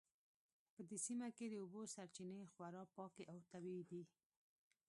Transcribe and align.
په 0.73 0.81
دې 0.89 0.97
سیمه 1.05 1.27
کې 1.37 1.45
د 1.49 1.53
اوبو 1.63 1.81
سرچینې 1.93 2.43
خورا 2.53 2.83
پاکې 2.95 3.23
او 3.31 3.37
طبیعي 3.51 3.83
دي 3.89 4.01